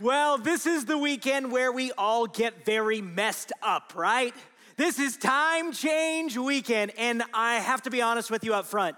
[0.00, 4.34] Well, this is the weekend where we all get very messed up, right?
[4.78, 8.96] This is time change weekend, and I have to be honest with you up front.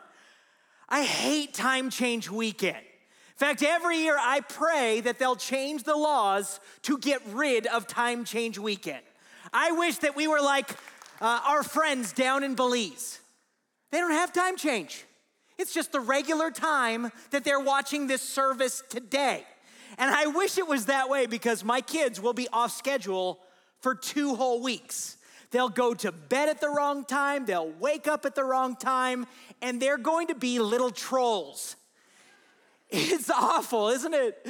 [0.88, 2.76] I hate time change weekend.
[2.76, 7.89] In fact, every year I pray that they'll change the laws to get rid of
[7.89, 9.03] time change weekend.
[9.53, 10.71] I wish that we were like
[11.21, 13.19] uh, our friends down in Belize.
[13.91, 15.05] They don't have time change.
[15.59, 19.45] It's just the regular time that they're watching this service today.
[20.03, 23.38] And I wish it was that way because my kids will be off schedule
[23.79, 25.16] for two whole weeks.
[25.52, 29.27] They'll go to bed at the wrong time, they'll wake up at the wrong time,
[29.60, 31.77] and they're going to be little trolls.
[32.91, 34.45] It's awful, isn't it?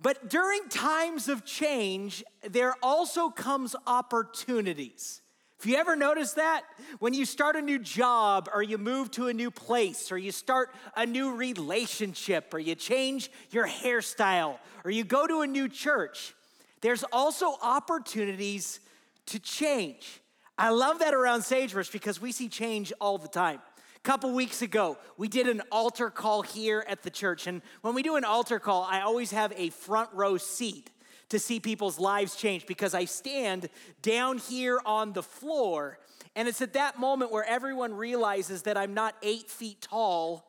[0.00, 5.22] But during times of change, there also comes opportunities.
[5.64, 6.62] Have you ever noticed that?
[6.98, 10.30] When you start a new job, or you move to a new place, or you
[10.30, 15.70] start a new relationship, or you change your hairstyle, or you go to a new
[15.70, 16.34] church,
[16.82, 18.78] there's also opportunities
[19.24, 20.20] to change.
[20.58, 23.60] I love that around Sagebrush because we see change all the time.
[23.96, 27.46] A couple weeks ago, we did an altar call here at the church.
[27.46, 30.90] And when we do an altar call, I always have a front row seat
[31.28, 33.68] to see people's lives change because I stand
[34.02, 35.98] down here on the floor.
[36.36, 40.48] And it's at that moment where everyone realizes that I'm not eight feet tall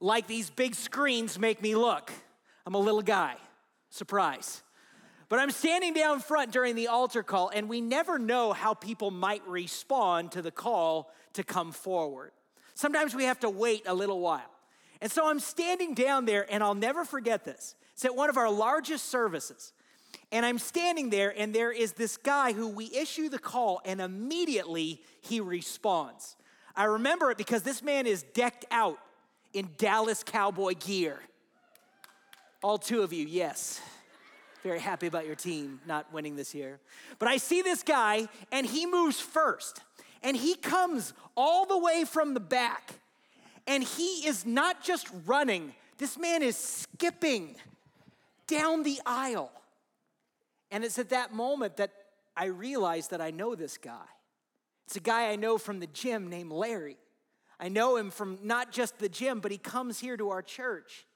[0.00, 2.12] like these big screens make me look.
[2.66, 3.36] I'm a little guy.
[3.90, 4.62] Surprise.
[5.28, 9.10] But I'm standing down front during the altar call, and we never know how people
[9.10, 12.32] might respond to the call to come forward.
[12.74, 14.50] Sometimes we have to wait a little while.
[15.00, 17.74] And so I'm standing down there, and I'll never forget this.
[17.92, 19.72] It's at one of our largest services.
[20.34, 24.00] And I'm standing there, and there is this guy who we issue the call, and
[24.00, 26.34] immediately he responds.
[26.74, 28.98] I remember it because this man is decked out
[29.52, 31.20] in Dallas cowboy gear.
[32.64, 33.80] All two of you, yes.
[34.64, 36.80] Very happy about your team not winning this year.
[37.20, 39.82] But I see this guy, and he moves first,
[40.20, 42.94] and he comes all the way from the back,
[43.68, 47.54] and he is not just running, this man is skipping
[48.48, 49.52] down the aisle.
[50.74, 51.92] And it's at that moment that
[52.36, 54.08] I realize that I know this guy.
[54.88, 56.96] It's a guy I know from the gym named Larry.
[57.60, 61.06] I know him from not just the gym, but he comes here to our church.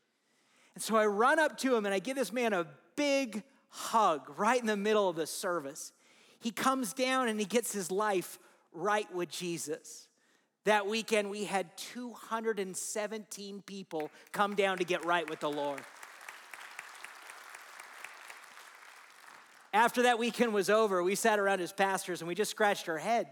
[0.77, 4.33] And so I run up to him and I give this man a big hug
[4.39, 5.91] right in the middle of the service.
[6.39, 8.39] He comes down and he gets his life
[8.73, 10.07] right with Jesus.
[10.67, 15.81] That weekend, we had 217 people come down to get right with the Lord.
[19.73, 22.99] After that weekend was over, we sat around as pastors and we just scratched our
[22.99, 23.29] head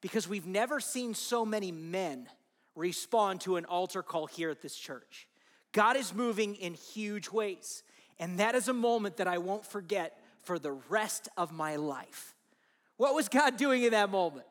[0.00, 2.28] because we've never seen so many men
[2.74, 5.26] respond to an altar call here at this church.
[5.72, 7.82] God is moving in huge ways,
[8.18, 12.34] and that is a moment that I won't forget for the rest of my life.
[12.96, 14.46] What was God doing in that moment?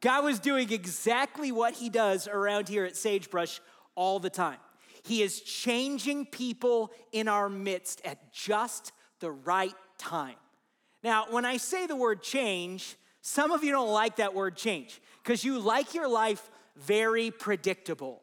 [0.00, 3.60] God was doing exactly what He does around here at Sagebrush
[3.94, 4.58] all the time.
[5.04, 10.34] He is changing people in our midst at just the right time.
[11.06, 15.00] Now, when I say the word change, some of you don't like that word change
[15.22, 18.22] because you like your life very predictable.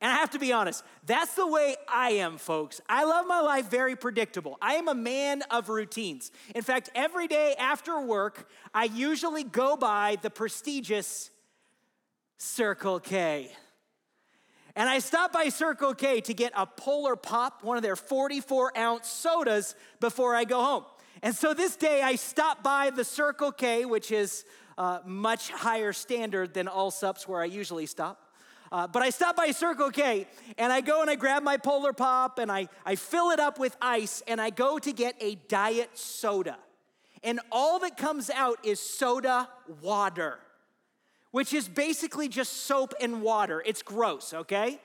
[0.00, 2.80] And I have to be honest, that's the way I am, folks.
[2.88, 4.58] I love my life very predictable.
[4.62, 6.30] I am a man of routines.
[6.54, 11.32] In fact, every day after work, I usually go by the prestigious
[12.38, 13.50] Circle K.
[14.76, 18.78] And I stop by Circle K to get a Polar Pop, one of their 44
[18.78, 20.84] ounce sodas, before I go home.
[21.22, 24.44] And so this day I stopped by the Circle K, which is
[24.78, 28.30] uh, much higher standard than Allsup's where I usually stop.
[28.72, 30.26] Uh, but I stop by Circle K
[30.56, 33.58] and I go and I grab my Polar Pop and I, I fill it up
[33.58, 36.56] with ice and I go to get a diet soda.
[37.22, 39.48] And all that comes out is soda
[39.82, 40.38] water,
[41.32, 43.62] which is basically just soap and water.
[43.66, 44.80] It's gross, okay?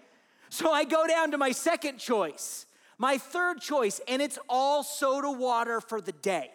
[0.50, 2.66] So I go down to my second choice
[2.98, 6.52] my third choice, and it's all soda water for the day.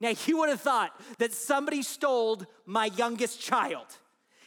[0.00, 3.86] Now, you would have thought that somebody stole my youngest child.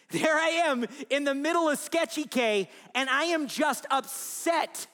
[0.10, 4.88] There I am in the middle of Sketchy K, and I am just upset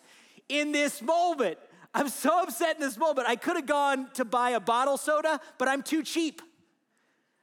[0.48, 1.58] in this moment.
[1.94, 3.28] I'm so upset in this moment.
[3.28, 6.42] I could have gone to buy a bottle soda, but I'm too cheap.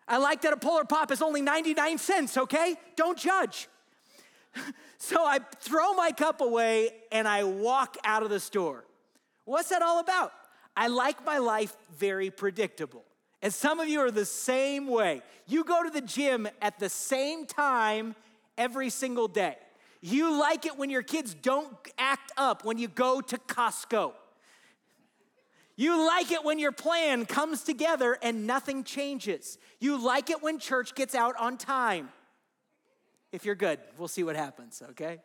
[0.06, 2.76] I like that a Polar Pop is only 99 cents, okay?
[2.96, 3.68] Don't judge.
[5.00, 8.84] So I throw my cup away and I walk out of the store.
[9.48, 10.32] What's that all about?
[10.76, 13.02] I like my life very predictable.
[13.40, 15.22] And some of you are the same way.
[15.46, 18.14] You go to the gym at the same time
[18.58, 19.56] every single day.
[20.02, 24.12] You like it when your kids don't act up when you go to Costco.
[25.76, 29.56] You like it when your plan comes together and nothing changes.
[29.80, 32.10] You like it when church gets out on time.
[33.32, 35.20] If you're good, we'll see what happens, okay?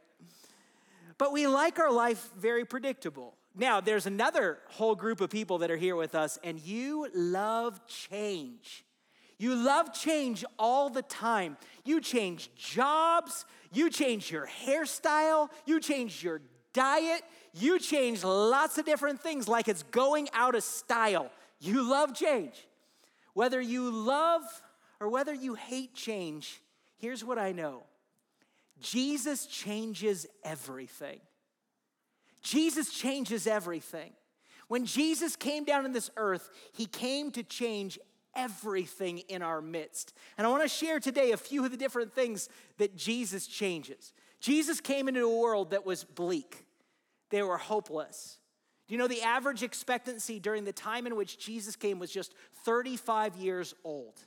[1.18, 3.36] But we like our life very predictable.
[3.55, 7.85] Now, there's another whole group of people that are here with us, and you love
[7.85, 8.83] change.
[9.38, 11.57] You love change all the time.
[11.85, 16.41] You change jobs, you change your hairstyle, you change your
[16.73, 17.21] diet,
[17.53, 21.29] you change lots of different things like it's going out of style.
[21.59, 22.67] You love change.
[23.33, 24.41] Whether you love
[25.00, 26.61] or whether you hate change,
[26.97, 27.83] here's what I know
[28.79, 31.19] Jesus changes everything.
[32.44, 34.12] Jesus changes everything.
[34.68, 37.98] When Jesus came down in this earth, he came to change
[38.36, 40.13] everything in our midst.
[40.38, 44.13] And I want to share today a few of the different things that Jesus changes.
[44.40, 46.66] Jesus came into a world that was bleak,
[47.30, 48.38] they were hopeless.
[48.88, 52.34] Do you know the average expectancy during the time in which Jesus came was just
[52.66, 54.19] 35 years old?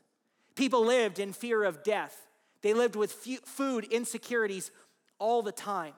[0.55, 2.27] People lived in fear of death.
[2.63, 4.71] They lived with food insecurities
[5.19, 5.93] all the time.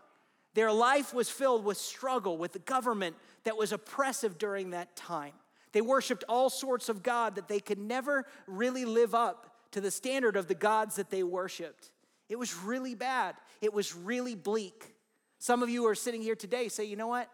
[0.55, 5.33] Their life was filled with struggle with the government that was oppressive during that time.
[5.73, 9.91] They worshiped all sorts of God that they could never really live up to the
[9.91, 11.91] standard of the gods that they worshiped.
[12.29, 13.37] It was really bad.
[13.61, 14.95] It was really bleak.
[15.39, 17.29] Some of you are sitting here today say, you know what?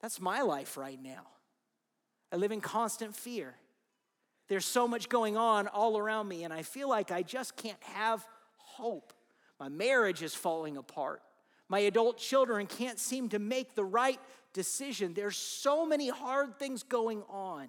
[0.00, 1.26] That's my life right now.
[2.32, 3.54] I live in constant fear.
[4.48, 7.82] There's so much going on all around me, and I feel like I just can't
[7.82, 8.26] have
[8.56, 9.12] hope.
[9.58, 11.22] My marriage is falling apart.
[11.70, 14.18] My adult children can't seem to make the right
[14.52, 15.14] decision.
[15.14, 17.68] There's so many hard things going on.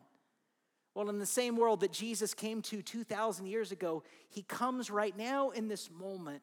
[0.96, 5.16] Well, in the same world that Jesus came to 2,000 years ago, he comes right
[5.16, 6.42] now in this moment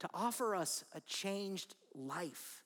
[0.00, 2.64] to offer us a changed life.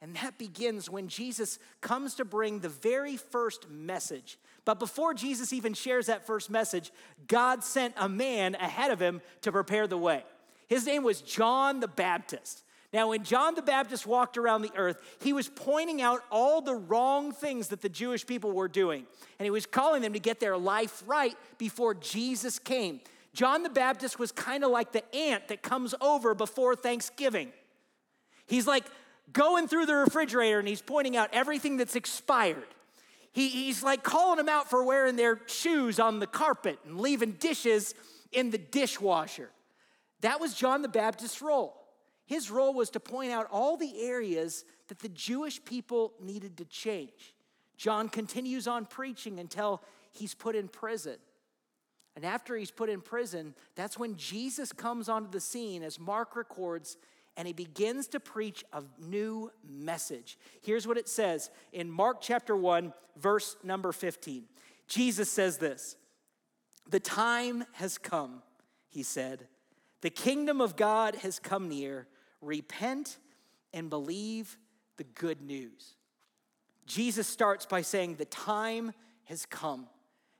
[0.00, 4.38] And that begins when Jesus comes to bring the very first message.
[4.64, 6.90] But before Jesus even shares that first message,
[7.28, 10.24] God sent a man ahead of him to prepare the way.
[10.68, 12.64] His name was John the Baptist.
[12.92, 16.74] Now, when John the Baptist walked around the earth, he was pointing out all the
[16.74, 19.06] wrong things that the Jewish people were doing.
[19.38, 23.00] And he was calling them to get their life right before Jesus came.
[23.34, 27.50] John the Baptist was kind of like the ant that comes over before Thanksgiving.
[28.46, 28.84] He's like
[29.32, 32.66] going through the refrigerator and he's pointing out everything that's expired.
[33.32, 37.32] He, he's like calling them out for wearing their shoes on the carpet and leaving
[37.32, 37.94] dishes
[38.32, 39.48] in the dishwasher.
[40.20, 41.81] That was John the Baptist's role.
[42.32, 46.64] His role was to point out all the areas that the Jewish people needed to
[46.64, 47.34] change.
[47.76, 49.82] John continues on preaching until
[50.12, 51.16] he's put in prison.
[52.16, 56.34] And after he's put in prison, that's when Jesus comes onto the scene, as Mark
[56.34, 56.96] records,
[57.36, 60.38] and he begins to preach a new message.
[60.62, 64.44] Here's what it says in Mark chapter 1, verse number 15.
[64.88, 65.96] Jesus says this
[66.88, 68.42] The time has come,
[68.88, 69.48] he said
[70.02, 72.06] the kingdom of God has come near.
[72.42, 73.18] Repent
[73.72, 74.58] and believe
[74.98, 75.94] the good news.
[76.86, 78.92] Jesus starts by saying, The time
[79.24, 79.86] has come.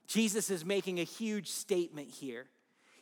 [0.05, 2.45] Jesus is making a huge statement here.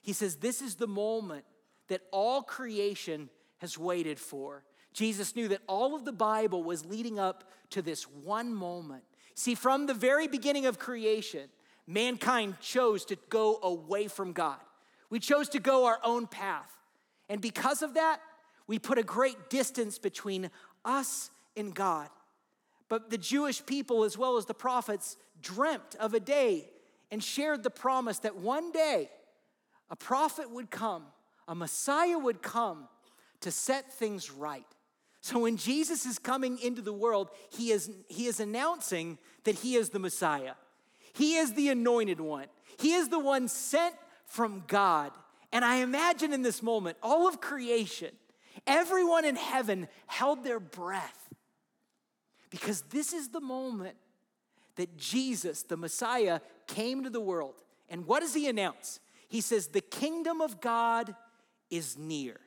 [0.02, 1.44] He says, This is the moment
[1.88, 4.64] that all creation has waited for.
[4.94, 9.04] Jesus knew that all of the Bible was leading up to this one moment.
[9.36, 11.50] See, from the very beginning of creation,
[11.88, 14.60] mankind chose to go away from God.
[15.10, 16.72] We chose to go our own path.
[17.30, 18.20] And because of that,
[18.72, 20.50] we put a great distance between
[20.86, 22.08] us and God.
[22.88, 26.70] But the Jewish people, as well as the prophets, dreamt of a day
[27.12, 29.10] and shared the promise that one day
[29.90, 31.04] a prophet would come,
[31.50, 32.88] a Messiah would come
[33.42, 34.66] to set things right.
[35.20, 39.76] So when Jesus is coming into the world, he is, he is announcing that he
[39.76, 40.54] is the Messiah.
[41.12, 42.48] He is the anointed one.
[42.80, 43.96] He is the one sent
[44.28, 45.12] from God.
[45.52, 48.12] And I imagine in this moment, all of creation,
[48.68, 51.30] everyone in heaven held their breath
[52.50, 53.96] because this is the moment
[54.76, 57.56] that Jesus, the Messiah, came to the world.
[57.90, 59.00] And what does he announce?
[59.28, 61.16] He says, The kingdom of God
[61.70, 62.40] is near.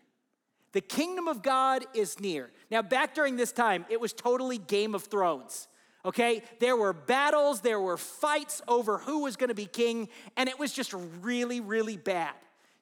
[0.73, 2.51] The kingdom of God is near.
[2.71, 5.69] Now, back during this time, it was totally Game of Thrones
[6.05, 6.43] okay?
[6.61, 10.73] There were battles, there were fights over who was gonna be king, and it was
[10.73, 10.93] just
[11.23, 12.35] really, really bad.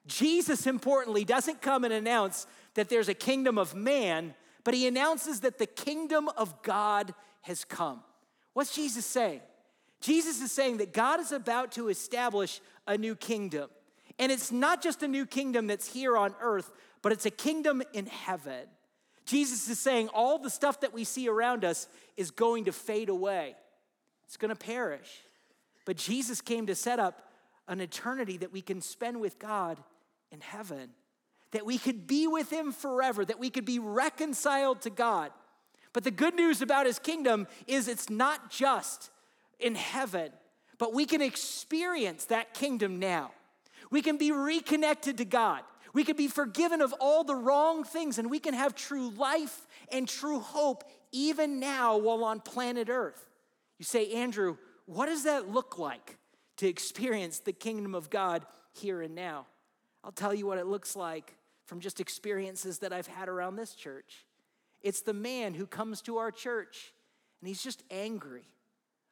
[0.05, 4.33] Jesus, importantly, doesn't come and announce that there's a kingdom of man,
[4.63, 8.01] but he announces that the kingdom of God has come.
[8.53, 9.41] What's Jesus saying?
[10.01, 13.69] Jesus is saying that God is about to establish a new kingdom.
[14.19, 17.81] And it's not just a new kingdom that's here on earth, but it's a kingdom
[17.93, 18.67] in heaven.
[19.25, 23.09] Jesus is saying all the stuff that we see around us is going to fade
[23.09, 23.55] away,
[24.25, 25.21] it's going to perish.
[25.85, 27.29] But Jesus came to set up
[27.67, 29.77] an eternity that we can spend with God
[30.33, 30.89] in heaven,
[31.51, 35.31] that we could be with Him forever, that we could be reconciled to God.
[35.93, 39.11] But the good news about His kingdom is it's not just
[39.59, 40.31] in heaven,
[40.79, 43.31] but we can experience that kingdom now.
[43.91, 45.61] We can be reconnected to God.
[45.93, 49.67] We can be forgiven of all the wrong things, and we can have true life
[49.91, 53.29] and true hope even now while on planet Earth.
[53.77, 56.17] You say, Andrew, what does that look like
[56.57, 59.45] to experience the kingdom of God here and now?
[60.03, 63.73] I'll tell you what it looks like from just experiences that I've had around this
[63.73, 64.25] church.
[64.81, 66.93] It's the man who comes to our church
[67.41, 68.45] and he's just angry.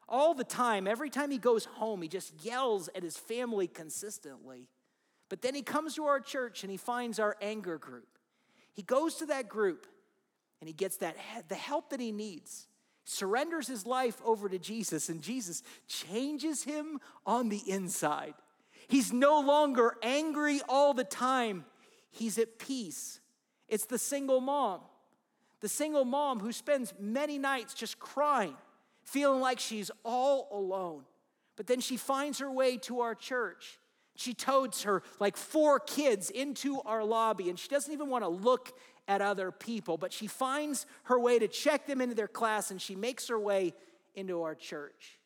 [0.10, 4.68] All the time, every time he goes home, he just yells at his family consistently.
[5.30, 8.18] But then he comes to our church and he finds our anger group.
[8.74, 9.88] He goes to that group
[10.60, 11.16] and he gets that
[11.48, 12.68] the help that he needs
[13.06, 18.34] surrenders his life over to Jesus, and Jesus changes him on the inside.
[18.88, 21.66] He's no longer angry all the time,
[22.10, 23.20] he's at peace.
[23.68, 24.82] It's the single mom,
[25.62, 28.56] the single mom who spends many nights just crying,
[29.04, 31.04] feeling like she's all alone.
[31.56, 33.80] But then she finds her way to our church.
[34.16, 38.30] She totes her like four kids into our lobby, and she doesn't even want to
[38.30, 38.74] look
[39.08, 42.82] at other people, but she finds her way to check them into their class and
[42.82, 43.74] she makes her way
[44.16, 45.20] into our church.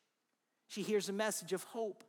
[0.67, 2.03] She hears a message of hope.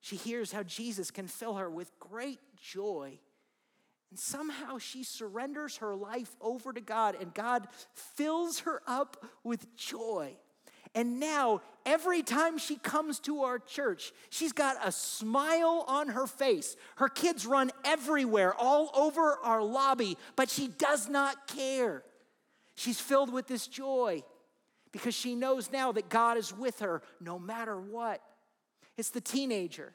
[0.00, 3.18] She hears how Jesus can fill her with great joy.
[4.10, 9.76] And somehow she surrenders her life over to God, and God fills her up with
[9.76, 10.36] joy.
[10.94, 16.26] And now, every time she comes to our church, she's got a smile on her
[16.26, 16.76] face.
[16.96, 22.02] Her kids run everywhere, all over our lobby, but she does not care.
[22.74, 24.24] She's filled with this joy
[24.90, 28.20] because she knows now that God is with her no matter what.
[29.00, 29.94] It's the teenager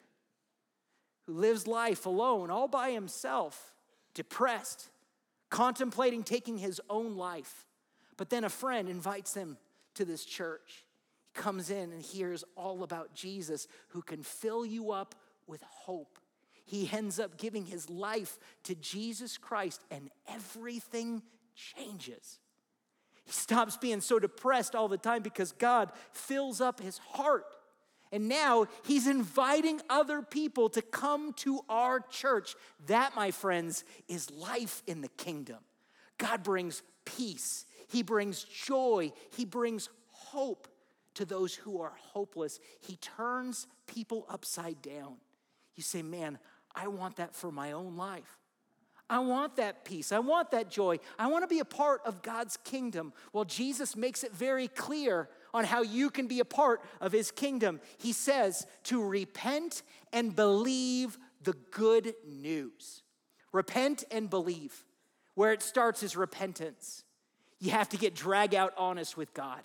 [1.27, 3.75] who lives life alone, all by himself,
[4.15, 4.89] depressed,
[5.51, 7.67] contemplating taking his own life.
[8.17, 9.57] But then a friend invites him
[9.93, 10.83] to this church
[11.21, 15.13] He comes in and hears all about Jesus who can fill you up
[15.45, 16.17] with hope.
[16.65, 21.21] He ends up giving his life to Jesus Christ and everything
[21.53, 22.39] changes.
[23.23, 27.54] He stops being so depressed all the time because God fills up his heart.
[28.15, 32.55] And now he's inviting other people to come to our church.
[32.87, 35.57] That, my friends, is life in the kingdom.
[36.17, 40.69] God brings peace, He brings joy, He brings hope
[41.15, 42.61] to those who are hopeless.
[42.79, 45.15] He turns people upside down.
[45.75, 46.39] You say, Man,
[46.73, 48.39] I want that for my own life.
[49.09, 50.13] I want that peace.
[50.13, 50.99] I want that joy.
[51.19, 53.13] I want to be a part of God's kingdom.
[53.33, 57.31] Well, Jesus makes it very clear on how you can be a part of his
[57.31, 57.79] kingdom.
[57.97, 63.03] He says to repent and believe the good news.
[63.53, 64.83] Repent and believe.
[65.33, 67.05] Where it starts is repentance.
[67.61, 69.61] You have to get drag out honest with God.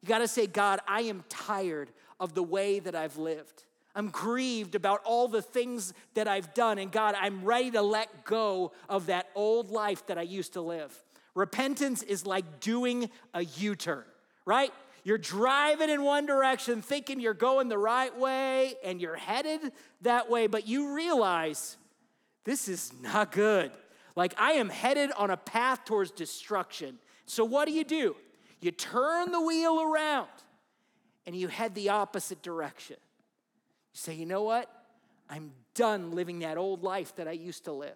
[0.00, 1.90] You got to say, God, I am tired
[2.20, 3.64] of the way that I've lived.
[3.96, 6.78] I'm grieved about all the things that I've done.
[6.78, 10.60] And God, I'm ready to let go of that old life that I used to
[10.60, 10.96] live.
[11.34, 14.04] Repentance is like doing a U turn,
[14.44, 14.72] right?
[15.06, 19.70] You're driving in one direction, thinking you're going the right way, and you're headed
[20.00, 21.76] that way, but you realize
[22.42, 23.70] this is not good.
[24.16, 26.98] Like, I am headed on a path towards destruction.
[27.24, 28.16] So, what do you do?
[28.60, 30.26] You turn the wheel around
[31.24, 32.96] and you head the opposite direction.
[32.98, 34.68] You say, you know what?
[35.30, 37.94] I'm done living that old life that I used to live.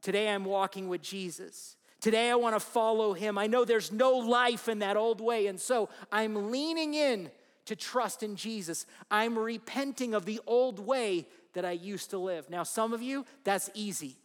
[0.00, 1.76] Today I'm walking with Jesus.
[2.00, 3.36] Today I want to follow him.
[3.36, 5.46] I know there's no life in that old way.
[5.46, 7.30] And so I'm leaning in
[7.66, 8.86] to trust in Jesus.
[9.10, 12.48] I'm repenting of the old way that I used to live.
[12.48, 14.16] Now, some of you, that's easy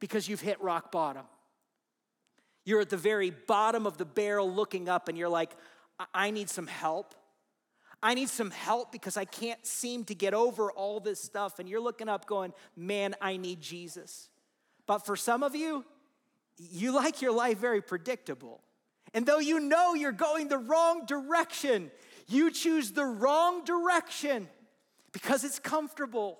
[0.00, 1.26] because you've hit rock bottom.
[2.64, 5.52] You're at the very bottom of the barrel looking up, and you're like,
[6.12, 7.14] I need some help.
[8.02, 11.58] I need some help because I can't seem to get over all this stuff.
[11.58, 14.28] And you're looking up going, man, I need Jesus.
[14.86, 15.84] But for some of you,
[16.58, 18.60] you like your life very predictable.
[19.14, 21.90] And though you know you're going the wrong direction,
[22.28, 24.48] you choose the wrong direction
[25.12, 26.38] because it's comfortable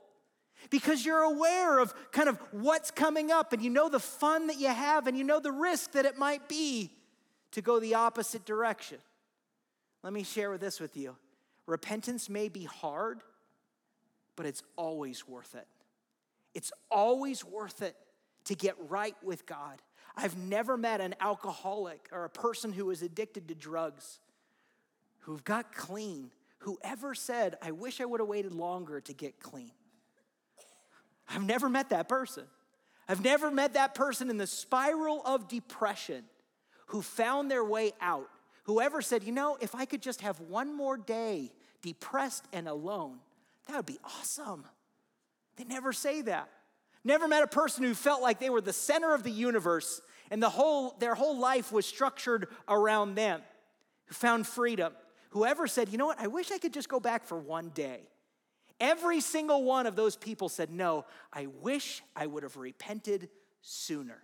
[0.70, 4.58] because you're aware of kind of what's coming up and you know the fun that
[4.58, 6.90] you have and you know the risk that it might be
[7.52, 8.98] to go the opposite direction.
[10.02, 11.16] Let me share this with you.
[11.66, 13.22] Repentance may be hard,
[14.34, 15.66] but it's always worth it.
[16.54, 17.96] It's always worth it
[18.44, 19.82] to get right with God.
[20.16, 24.18] I've never met an alcoholic or a person who is addicted to drugs
[25.20, 26.30] who've got clean
[26.66, 29.70] whoever said, I wish I would have waited longer to get clean.
[31.28, 32.44] I've never met that person.
[33.08, 36.24] I've never met that person in the spiral of depression
[36.86, 38.28] who found their way out.
[38.64, 43.18] Whoever said, you know, if I could just have one more day depressed and alone,
[43.68, 44.64] that would be awesome.
[45.56, 46.48] They never say that.
[47.04, 50.42] Never met a person who felt like they were the center of the universe and
[50.42, 53.42] the whole, their whole life was structured around them,
[54.06, 54.92] who found freedom.
[55.30, 58.08] Whoever said, you know what, I wish I could just go back for one day.
[58.78, 63.30] Every single one of those people said, No, I wish I would have repented
[63.62, 64.22] sooner.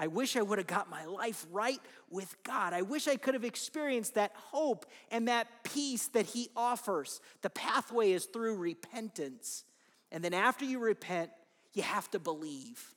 [0.00, 2.72] I wish I would have got my life right with God.
[2.72, 7.20] I wish I could have experienced that hope and that peace that He offers.
[7.42, 9.64] The pathway is through repentance.
[10.12, 11.30] And then after you repent,
[11.74, 12.94] you have to believe.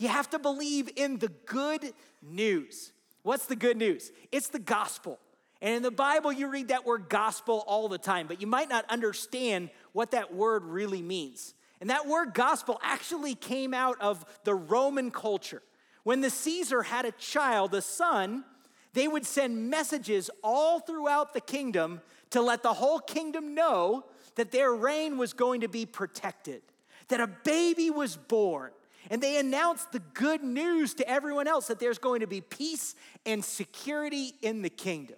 [0.00, 1.92] You have to believe in the good
[2.22, 2.92] news.
[3.22, 4.10] What's the good news?
[4.32, 5.18] It's the gospel.
[5.60, 8.70] And in the Bible, you read that word gospel all the time, but you might
[8.70, 11.52] not understand what that word really means.
[11.82, 15.60] And that word gospel actually came out of the Roman culture.
[16.02, 18.46] When the Caesar had a child, a son,
[18.94, 24.50] they would send messages all throughout the kingdom to let the whole kingdom know that
[24.50, 26.62] their reign was going to be protected,
[27.08, 28.70] that a baby was born,
[29.10, 32.94] and they announced the good news to everyone else that there's going to be peace
[33.26, 35.16] and security in the kingdom.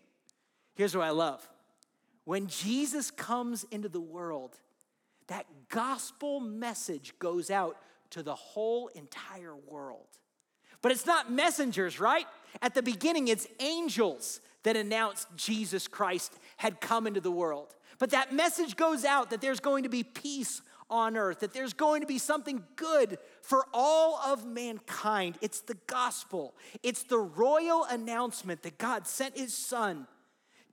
[0.74, 1.46] Here's what I love
[2.24, 4.58] when Jesus comes into the world,
[5.26, 7.76] that gospel message goes out
[8.10, 10.06] to the whole entire world.
[10.80, 12.26] But it's not messengers, right?
[12.60, 17.74] At the beginning, it's angels that announced Jesus Christ had come into the world.
[17.98, 21.72] But that message goes out that there's going to be peace on earth, that there's
[21.72, 25.38] going to be something good for all of mankind.
[25.40, 30.06] It's the gospel, it's the royal announcement that God sent his son,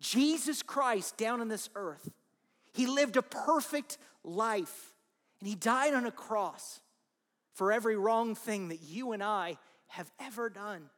[0.02, 2.12] Jesus Christ, down on this earth.
[2.74, 4.94] He lived a perfect life
[5.40, 6.82] and he died on a cross
[7.54, 10.90] for every wrong thing that you and I have ever done.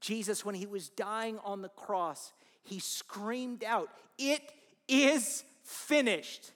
[0.00, 4.42] Jesus, when he was dying on the cross, he screamed out, It
[4.86, 6.52] is finished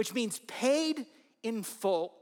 [0.00, 1.04] which means paid
[1.42, 2.14] in full.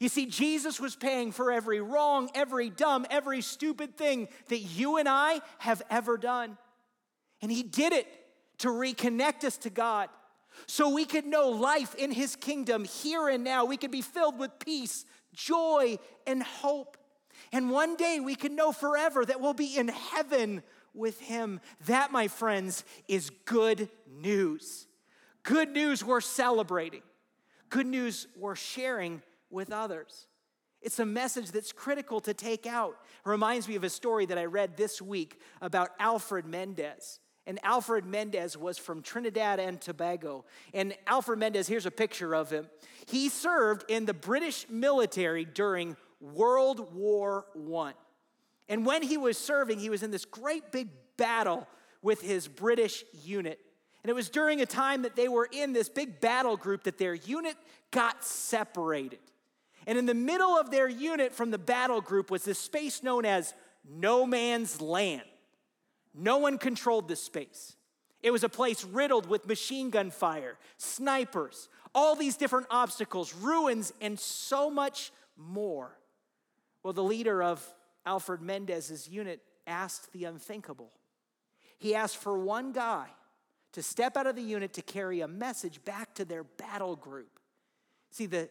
[0.00, 4.96] You see, Jesus was paying for every wrong, every dumb, every stupid thing that you
[4.96, 6.58] and I have ever done.
[7.40, 8.08] And He did it
[8.58, 10.08] to reconnect us to God
[10.66, 13.64] so we could know life in His kingdom here and now.
[13.64, 16.96] We could be filled with peace, joy, and hope.
[17.52, 21.60] And one day we can know forever that we'll be in heaven with Him.
[21.86, 24.87] That, my friends, is good news.
[25.48, 27.00] Good news we're celebrating.
[27.70, 30.26] Good news we're sharing with others.
[30.82, 32.98] It's a message that's critical to take out.
[33.24, 37.20] It reminds me of a story that I read this week about Alfred Mendes.
[37.46, 40.44] And Alfred Mendes was from Trinidad and Tobago.
[40.74, 42.68] And Alfred Mendes, here's a picture of him.
[43.06, 47.94] He served in the British military during World War I.
[48.68, 51.66] And when he was serving, he was in this great big battle
[52.02, 53.58] with his British unit.
[54.02, 56.98] And it was during a time that they were in this big battle group that
[56.98, 57.56] their unit
[57.90, 59.18] got separated.
[59.86, 63.24] And in the middle of their unit from the battle group was this space known
[63.24, 63.54] as
[63.88, 65.22] no man's land.
[66.14, 67.74] No one controlled this space.
[68.22, 73.92] It was a place riddled with machine gun fire, snipers, all these different obstacles, ruins,
[74.00, 75.96] and so much more.
[76.82, 77.66] Well, the leader of
[78.04, 80.90] Alfred Mendes's unit asked the unthinkable.
[81.78, 83.06] He asked for one guy
[83.72, 87.38] to step out of the unit to carry a message back to their battle group.
[88.10, 88.48] See, the,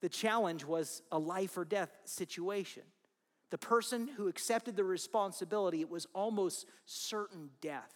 [0.00, 2.84] the challenge was a life or death situation.
[3.50, 7.92] The person who accepted the responsibility, it was almost certain death.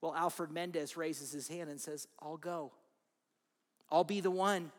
[0.00, 2.72] Well, Alfred Mendes raises his hand and says, I'll go.
[3.90, 4.70] I'll be the one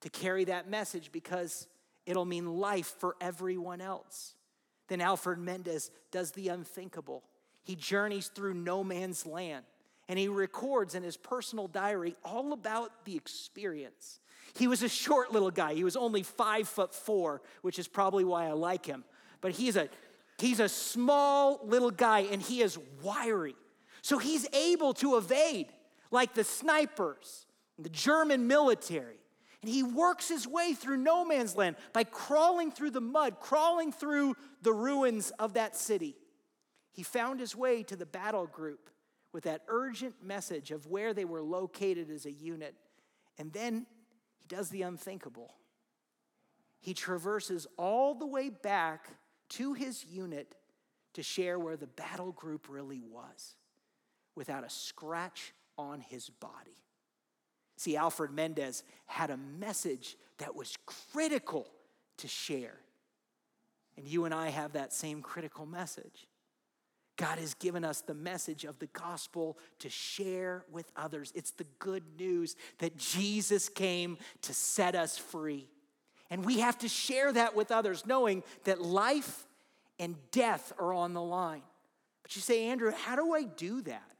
[0.00, 1.66] to carry that message because
[2.06, 4.34] it'll mean life for everyone else.
[4.88, 7.22] Then Alfred Mendes does the unthinkable.
[7.62, 9.64] He journeys through no man's land
[10.10, 14.18] and he records in his personal diary all about the experience.
[14.54, 15.74] He was a short little guy.
[15.74, 19.04] He was only five foot four, which is probably why I like him.
[19.40, 19.88] But he's a
[20.38, 23.54] he's a small little guy and he is wiry.
[24.02, 25.68] So he's able to evade
[26.10, 27.46] like the snipers,
[27.78, 29.20] the German military.
[29.62, 33.92] And he works his way through no man's land by crawling through the mud, crawling
[33.92, 36.16] through the ruins of that city.
[36.90, 38.90] He found his way to the battle group
[39.32, 42.74] with that urgent message of where they were located as a unit.
[43.38, 43.86] And then
[44.38, 45.54] he does the unthinkable.
[46.80, 49.08] He traverses all the way back
[49.50, 50.54] to his unit
[51.14, 53.56] to share where the battle group really was
[54.34, 56.84] without a scratch on his body.
[57.76, 61.66] See, Alfred Mendes had a message that was critical
[62.18, 62.78] to share.
[63.96, 66.26] And you and I have that same critical message.
[67.20, 71.32] God has given us the message of the gospel to share with others.
[71.34, 75.68] It's the good news that Jesus came to set us free.
[76.30, 79.46] And we have to share that with others, knowing that life
[79.98, 81.60] and death are on the line.
[82.22, 84.10] But you say, Andrew, how do I do that?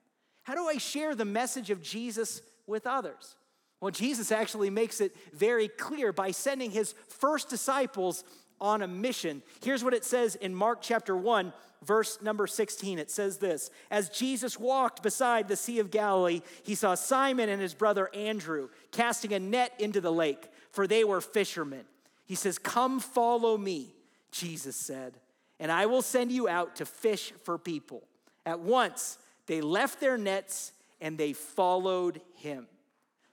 [0.42, 3.34] How do I share the message of Jesus with others?
[3.80, 8.24] Well, Jesus actually makes it very clear by sending his first disciples
[8.60, 9.42] on a mission.
[9.62, 12.98] Here's what it says in Mark chapter 1, verse number 16.
[12.98, 17.60] It says this As Jesus walked beside the Sea of Galilee, he saw Simon and
[17.60, 21.84] his brother Andrew casting a net into the lake, for they were fishermen.
[22.26, 23.94] He says, Come follow me,
[24.30, 25.18] Jesus said,
[25.58, 28.02] and I will send you out to fish for people.
[28.46, 32.66] At once, they left their nets and they followed him.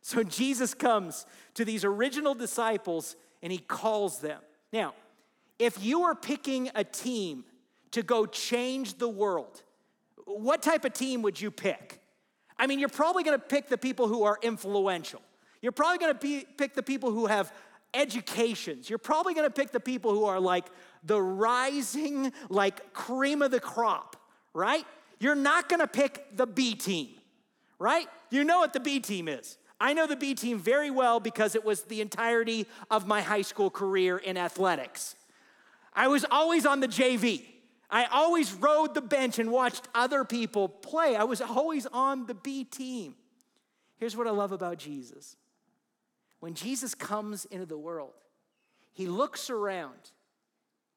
[0.02, 4.40] So Jesus comes to these original disciples and he calls them.
[4.72, 4.94] Now,
[5.60, 7.44] if you are picking a team
[7.98, 9.64] to go change the world,
[10.26, 12.00] what type of team would you pick?
[12.56, 15.20] I mean, you're probably gonna pick the people who are influential.
[15.64, 17.52] You're probably gonna be, pick the people who have
[17.96, 18.88] educations.
[18.88, 20.66] You're probably gonna pick the people who are like
[21.04, 24.16] the rising, like cream of the crop,
[24.54, 24.86] right?
[25.20, 27.10] You're not gonna pick the B team,
[27.80, 28.08] right?
[28.30, 29.58] You know what the B team is.
[29.82, 33.42] I know the B team very well because it was the entirety of my high
[33.42, 35.16] school career in athletics.
[35.96, 37.57] I was always on the JV.
[37.90, 41.16] I always rode the bench and watched other people play.
[41.16, 43.16] I was always on the B team.
[43.98, 45.38] Here's what I love about Jesus
[46.40, 48.14] when Jesus comes into the world,
[48.94, 50.12] he looks around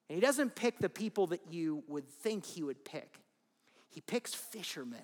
[0.08, 3.20] and he doesn't pick the people that you would think he would pick,
[3.88, 5.02] he picks fishermen.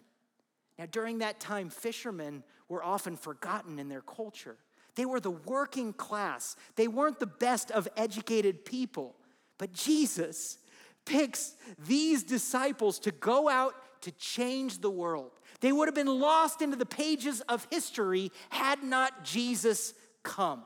[0.79, 4.57] Now, during that time, fishermen were often forgotten in their culture.
[4.95, 9.17] They were the working class, they weren't the best of educated people.
[9.59, 10.59] But Jesus
[11.07, 11.55] picks
[11.87, 15.33] these disciples to go out to change the world.
[15.61, 20.65] They would have been lost into the pages of history had not Jesus come.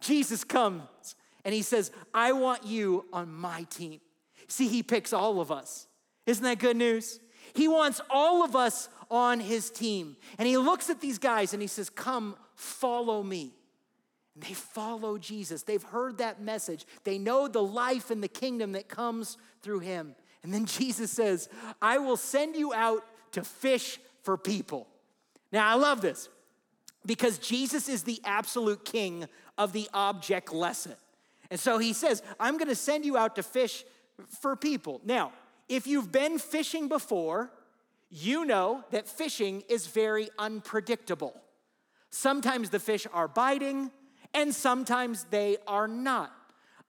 [0.00, 4.00] Jesus comes and he says, I want you on my team.
[4.46, 5.86] See, he picks all of us.
[6.26, 7.20] Isn't that good news?
[7.54, 10.16] He wants all of us on his team.
[10.38, 13.52] And he looks at these guys and he says, Come, follow me.
[14.34, 15.62] And they follow Jesus.
[15.62, 16.86] They've heard that message.
[17.04, 20.14] They know the life and the kingdom that comes through him.
[20.42, 21.48] And then Jesus says,
[21.80, 24.86] I will send you out to fish for people.
[25.52, 26.28] Now, I love this
[27.06, 30.94] because Jesus is the absolute king of the object lesson.
[31.50, 33.84] And so he says, I'm going to send you out to fish
[34.40, 35.00] for people.
[35.04, 35.32] Now,
[35.68, 37.50] if you've been fishing before,
[38.10, 41.40] you know that fishing is very unpredictable.
[42.10, 43.90] Sometimes the fish are biting,
[44.34, 46.32] and sometimes they are not.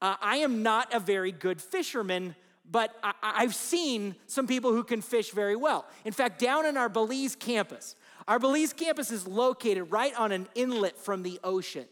[0.02, 2.36] Uh, I am not a very good fisherman,
[2.72, 5.86] but I, have seen some people who can fish very well.
[6.06, 7.96] In fact, down in our Belize campus,
[8.28, 11.86] our Belize campus is located right on an inlet from the ocean.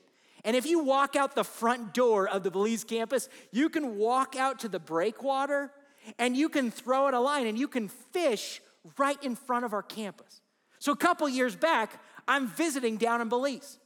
[0.45, 4.37] And if you walk out the front door of the Belize campus, you can walk
[4.37, 5.71] out to the breakwater
[6.17, 8.61] and you can throw out a line and you can fish
[8.97, 10.39] right in front of our campus.
[10.79, 13.79] So a couple years back, I'm visiting down in Belize.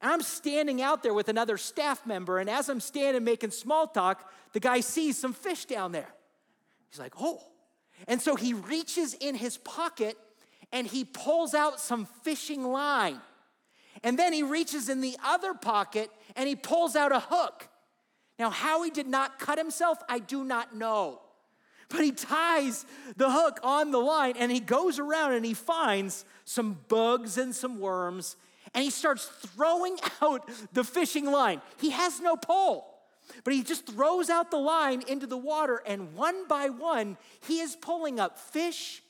[0.00, 3.88] And I'm standing out there with another staff member, and as I'm standing making small
[3.88, 6.14] talk, the guy sees some fish down there.
[6.90, 7.42] He's like, oh.
[8.06, 10.16] And so he reaches in his pocket
[10.72, 13.20] and he pulls out some fishing line.
[14.02, 17.68] And then he reaches in the other pocket and he pulls out a hook.
[18.38, 21.20] Now, how he did not cut himself, I do not know.
[21.88, 22.84] But he ties
[23.16, 27.54] the hook on the line and he goes around and he finds some bugs and
[27.54, 28.36] some worms
[28.74, 31.60] and he starts throwing out the fishing line.
[31.80, 32.97] He has no pole.
[33.44, 37.60] But he just throws out the line into the water, and one by one, he
[37.60, 39.02] is pulling up fish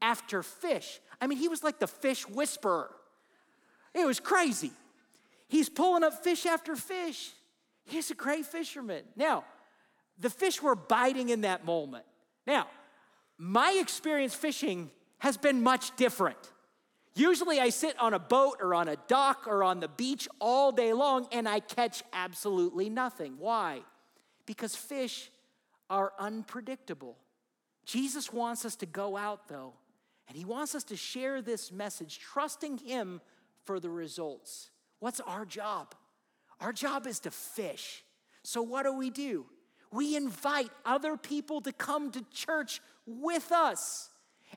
[0.00, 1.00] after fish.
[1.20, 2.90] I mean, he was like the fish whisperer.
[3.94, 4.72] It was crazy.
[5.48, 7.32] He's pulling up fish after fish.
[7.84, 9.04] He's a great fisherman.
[9.16, 9.44] Now,
[10.18, 12.04] the fish were biting in that moment.
[12.46, 12.68] Now,
[13.38, 16.38] my experience fishing has been much different.
[17.16, 20.70] Usually, I sit on a boat or on a dock or on the beach all
[20.70, 23.36] day long and I catch absolutely nothing.
[23.38, 23.80] Why?
[24.44, 25.30] Because fish
[25.90, 27.16] are unpredictable.
[27.84, 29.72] Jesus wants us to go out, though,
[30.28, 33.20] and he wants us to share this message, trusting him
[33.64, 34.70] for the results.
[34.98, 35.94] What's our job?
[36.60, 38.04] Our job is to fish.
[38.42, 39.46] So, what do we do?
[39.92, 44.10] we invite other people to come to church with us.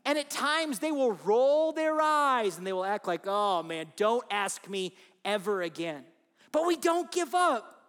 [0.06, 3.88] And at times they will roll their eyes and they will act like, oh man,
[3.96, 6.04] don't ask me ever again.
[6.52, 7.82] But we don't give up.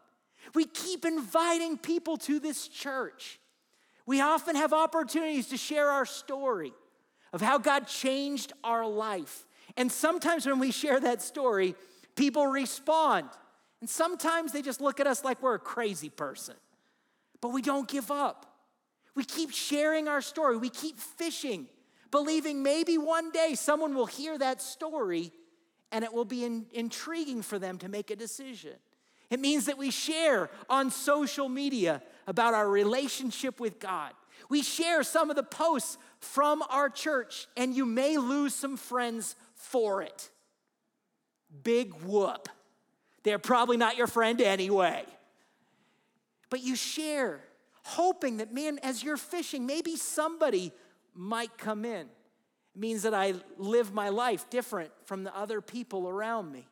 [0.55, 3.39] We keep inviting people to this church.
[4.07, 6.73] We often have opportunities to share our story
[7.33, 9.47] of how God changed our life.
[9.77, 11.77] And sometimes when we share that story,
[12.17, 13.29] people respond.
[13.81, 16.57] And sometimes they just look at us like we're a crazy person.
[17.41, 18.47] But we don't give up.
[19.15, 20.57] We keep sharing our story.
[20.57, 21.67] We keep fishing,
[22.11, 25.33] believing maybe one day someone will hear that story
[25.93, 28.75] and it will be in, intriguing for them to make a decision.
[29.31, 34.13] It means that we share on social media about our relationship with God.
[34.49, 39.37] We share some of the posts from our church, and you may lose some friends
[39.55, 40.31] for it.
[41.63, 42.49] Big whoop.
[43.23, 45.05] They're probably not your friend anyway.
[46.49, 47.41] But you share,
[47.85, 50.73] hoping that, man, as you're fishing, maybe somebody
[51.15, 52.07] might come in.
[52.75, 56.67] It means that I live my life different from the other people around me.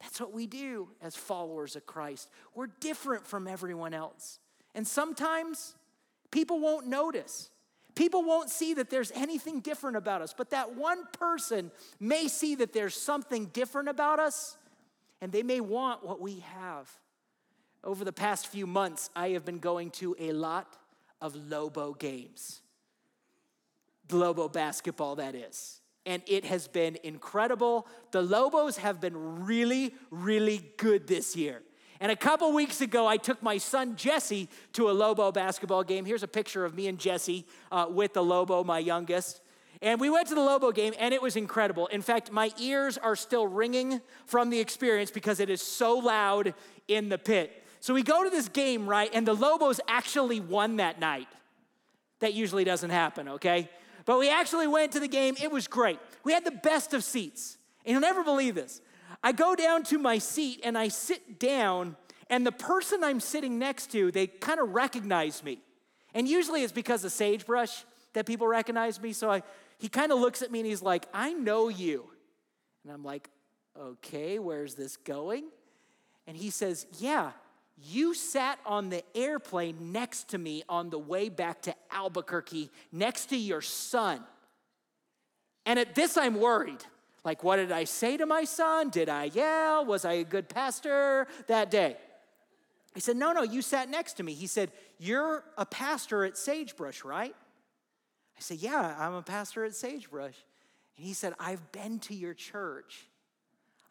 [0.00, 2.28] That's what we do as followers of Christ.
[2.54, 4.40] We're different from everyone else.
[4.74, 5.74] And sometimes
[6.30, 7.50] people won't notice.
[7.94, 12.54] People won't see that there's anything different about us, but that one person may see
[12.56, 14.56] that there's something different about us,
[15.20, 16.90] and they may want what we have.
[17.84, 20.74] Over the past few months, I have been going to a lot
[21.20, 22.61] of Lobo games.
[24.12, 25.80] Lobo basketball, that is.
[26.04, 27.86] And it has been incredible.
[28.10, 31.62] The Lobos have been really, really good this year.
[32.00, 36.04] And a couple weeks ago, I took my son Jesse to a Lobo basketball game.
[36.04, 39.40] Here's a picture of me and Jesse uh, with the Lobo, my youngest.
[39.80, 41.86] And we went to the Lobo game, and it was incredible.
[41.88, 46.54] In fact, my ears are still ringing from the experience because it is so loud
[46.88, 47.62] in the pit.
[47.78, 49.10] So we go to this game, right?
[49.12, 51.28] And the Lobos actually won that night.
[52.20, 53.68] That usually doesn't happen, okay?
[54.04, 55.36] But we actually went to the game.
[55.40, 55.98] It was great.
[56.24, 57.58] We had the best of seats.
[57.84, 58.80] And you'll never believe this.
[59.22, 61.96] I go down to my seat and I sit down,
[62.28, 65.60] and the person I'm sitting next to, they kind of recognize me.
[66.14, 69.12] And usually it's because of sagebrush that people recognize me.
[69.12, 69.42] So I,
[69.78, 72.04] he kind of looks at me and he's like, I know you.
[72.84, 73.28] And I'm like,
[73.78, 75.44] okay, where's this going?
[76.26, 77.32] And he says, Yeah,
[77.76, 83.26] you sat on the airplane next to me on the way back to Albuquerque, next
[83.26, 84.22] to your son.
[85.66, 86.84] And at this, I'm worried.
[87.24, 88.90] Like, what did I say to my son?
[88.90, 89.84] Did I yell?
[89.84, 91.96] Was I a good pastor that day?
[92.94, 94.34] He said, No, no, you sat next to me.
[94.34, 97.34] He said, You're a pastor at Sagebrush, right?
[98.36, 100.36] I said, Yeah, I'm a pastor at Sagebrush.
[100.96, 103.06] And he said, I've been to your church.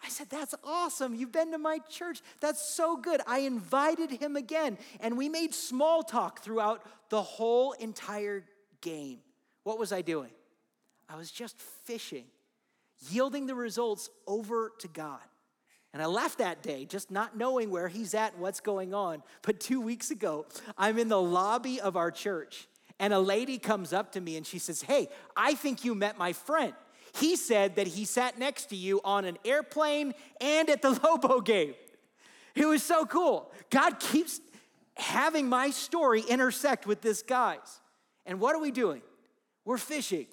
[0.03, 1.15] I said, That's awesome.
[1.15, 2.21] You've been to my church.
[2.39, 3.21] That's so good.
[3.27, 8.43] I invited him again, and we made small talk throughout the whole entire
[8.81, 9.19] game.
[9.63, 10.31] What was I doing?
[11.09, 12.25] I was just fishing
[13.09, 15.19] yielding the results over to God.
[15.93, 19.23] And I left that day just not knowing where he's at what's going on.
[19.41, 20.45] But two weeks ago,
[20.77, 22.67] I'm in the lobby of our church,
[22.99, 26.17] and a lady comes up to me and she says, Hey, I think you met
[26.17, 26.73] my friend.
[27.13, 31.41] He said that he sat next to you on an airplane and at the Lobo
[31.41, 31.73] game.
[32.55, 33.51] It was so cool.
[33.69, 34.39] God keeps
[34.95, 37.79] having my story intersect with this guy's.
[38.25, 39.01] And what are we doing?
[39.65, 40.27] We're fishing.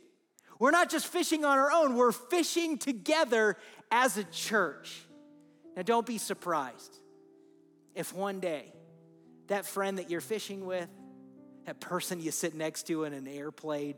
[0.59, 3.57] We're not just fishing on our own, we're fishing together
[3.91, 5.03] as a church.
[5.77, 6.97] Now, don't be surprised
[7.95, 8.73] if one day
[9.47, 10.89] that friend that you're fishing with,
[11.67, 13.95] that person you sit next to in an airplane,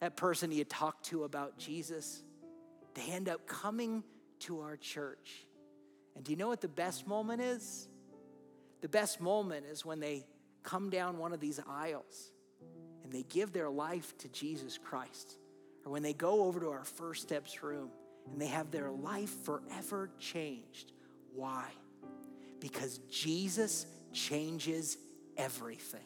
[0.00, 2.22] that person you talk to about Jesus,
[2.94, 4.02] they end up coming
[4.40, 5.46] to our church.
[6.14, 7.88] And do you know what the best moment is?
[8.80, 10.26] The best moment is when they
[10.62, 12.32] come down one of these aisles
[13.04, 15.38] and they give their life to Jesus Christ
[15.84, 17.90] or when they go over to our First Steps room
[18.30, 20.92] and they have their life forever changed.
[21.34, 21.64] Why?
[22.60, 24.98] Because Jesus changes
[25.36, 26.00] everything.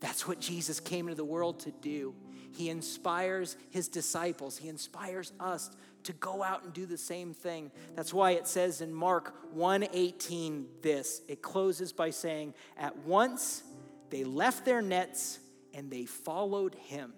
[0.00, 2.14] That's what Jesus came into the world to do.
[2.52, 5.70] He inspires his disciples, he inspires us
[6.04, 7.72] to go out and do the same thing.
[7.96, 11.20] That's why it says in Mark 1:18 this.
[11.26, 13.64] It closes by saying, "At once
[14.10, 15.40] they left their nets
[15.74, 17.12] and they followed him."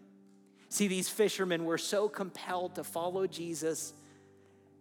[0.71, 3.93] See, these fishermen were so compelled to follow Jesus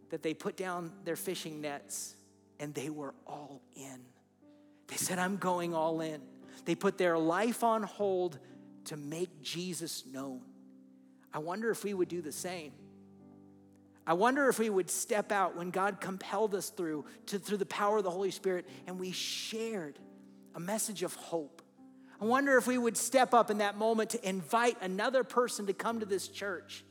[0.09, 2.15] that they put down their fishing nets
[2.59, 4.05] and they were all in.
[4.87, 6.21] They said, I'm going all in.
[6.65, 8.39] They put their life on hold
[8.87, 10.41] to make Jesus known.
[11.33, 12.73] I wonder if we would do the same.
[14.05, 17.65] I wonder if we would step out when God compelled us through to, through the
[17.65, 19.99] power of the Holy Spirit and we shared
[20.55, 21.61] a message of hope
[22.19, 25.73] I wonder if we would step up in that moment to invite another person to
[25.73, 26.83] come to this church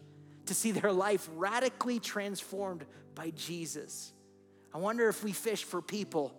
[0.47, 2.85] to see their life radically transformed
[3.17, 4.13] by Jesus.
[4.73, 6.33] I wonder if we fish for people,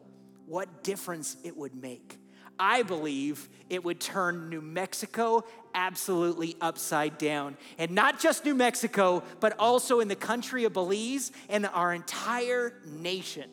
[0.46, 2.18] what difference it would make.
[2.60, 5.44] I believe it would turn New Mexico
[5.74, 7.58] absolutely upside down.
[7.78, 12.74] And not just New Mexico, but also in the country of Belize and our entire
[12.86, 13.50] nation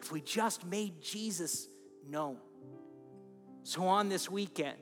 [0.00, 1.68] if we just made Jesus
[2.08, 2.36] known.
[3.62, 4.76] So, on this weekend,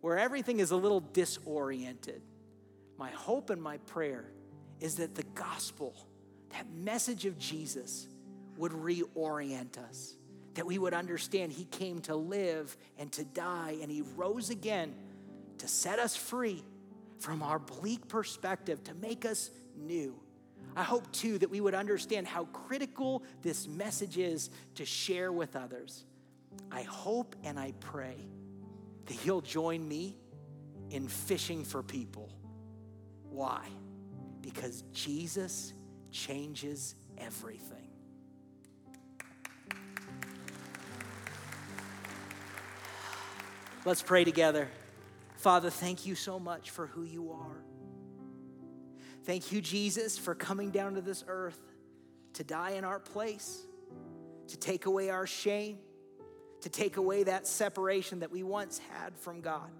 [0.00, 2.22] where everything is a little disoriented,
[2.96, 4.32] my hope and my prayer
[4.80, 5.94] is that the gospel,
[6.50, 8.08] that message of Jesus,
[8.56, 10.14] would reorient us.
[10.58, 14.92] That we would understand He came to live and to die, and He rose again
[15.58, 16.64] to set us free
[17.20, 20.18] from our bleak perspective, to make us new.
[20.74, 25.54] I hope too that we would understand how critical this message is to share with
[25.54, 26.04] others.
[26.72, 28.16] I hope and I pray
[29.06, 30.16] that you'll join me
[30.90, 32.32] in fishing for people.
[33.30, 33.68] Why?
[34.40, 35.72] Because Jesus
[36.10, 37.77] changes everything.
[43.88, 44.68] Let's pray together.
[45.38, 47.64] Father, thank you so much for who you are.
[49.24, 51.58] Thank you, Jesus, for coming down to this earth
[52.34, 53.64] to die in our place,
[54.48, 55.78] to take away our shame,
[56.60, 59.70] to take away that separation that we once had from God.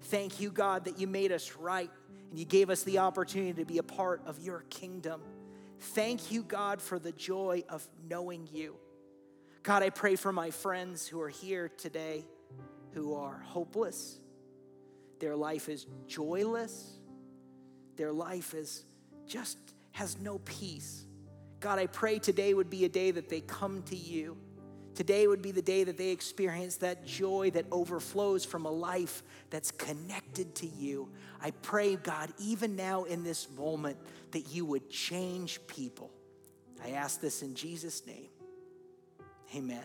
[0.00, 1.90] Thank you, God, that you made us right
[2.30, 5.20] and you gave us the opportunity to be a part of your kingdom.
[5.78, 8.74] Thank you, God, for the joy of knowing you.
[9.62, 12.24] God, I pray for my friends who are here today
[12.92, 14.18] who are hopeless.
[15.20, 16.98] Their life is joyless.
[17.96, 18.84] Their life is
[19.26, 19.58] just
[19.92, 21.04] has no peace.
[21.60, 24.36] God, I pray today would be a day that they come to you
[24.94, 29.22] Today would be the day that they experience that joy that overflows from a life
[29.48, 31.08] that's connected to you.
[31.40, 33.96] I pray, God, even now in this moment,
[34.32, 36.10] that you would change people.
[36.84, 38.28] I ask this in Jesus' name.
[39.56, 39.84] Amen.